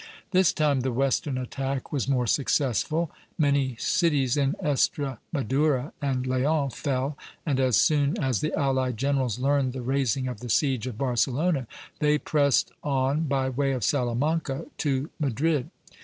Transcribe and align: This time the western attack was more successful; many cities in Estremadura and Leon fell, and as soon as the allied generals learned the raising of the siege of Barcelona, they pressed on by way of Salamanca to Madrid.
This 0.31 0.51
time 0.51 0.79
the 0.79 0.91
western 0.91 1.37
attack 1.37 1.91
was 1.91 2.07
more 2.07 2.25
successful; 2.25 3.11
many 3.37 3.75
cities 3.77 4.35
in 4.35 4.53
Estremadura 4.59 5.91
and 6.01 6.25
Leon 6.25 6.71
fell, 6.71 7.15
and 7.45 7.59
as 7.59 7.77
soon 7.77 8.17
as 8.17 8.41
the 8.41 8.51
allied 8.57 8.97
generals 8.97 9.37
learned 9.37 9.73
the 9.73 9.83
raising 9.83 10.27
of 10.27 10.39
the 10.39 10.49
siege 10.49 10.87
of 10.87 10.97
Barcelona, 10.97 11.67
they 11.99 12.17
pressed 12.17 12.71
on 12.83 13.25
by 13.27 13.47
way 13.47 13.73
of 13.73 13.83
Salamanca 13.83 14.65
to 14.79 15.11
Madrid. 15.19 15.69